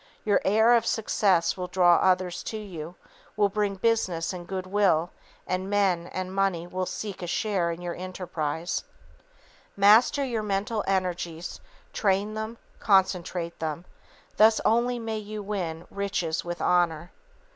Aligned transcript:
Your 0.25 0.41
air 0.43 0.73
of 0.73 0.83
success 0.87 1.55
will 1.55 1.67
draw 1.67 1.97
others 1.97 2.41
to 2.45 2.57
you, 2.57 2.95
will 3.37 3.49
bring 3.49 3.75
business 3.75 4.33
and 4.33 4.47
goodwill, 4.47 5.11
and 5.45 5.69
men 5.69 6.07
and 6.07 6.33
money 6.33 6.65
will 6.65 6.87
seek 6.87 7.21
a 7.21 7.27
share 7.27 7.69
in 7.69 7.83
your 7.83 7.93
enterprises. 7.93 8.83
Master 9.77 10.25
your 10.25 10.41
mental 10.41 10.83
energies, 10.87 11.59
train 11.93 12.33
them, 12.33 12.57
concentrate 12.79 13.59
them, 13.59 13.85
thus 14.37 14.59
only 14.65 14.97
may 14.97 15.19
you 15.19 15.43
win 15.43 15.85
riches 15.91 16.43
with 16.43 16.63
honor. 16.63 17.11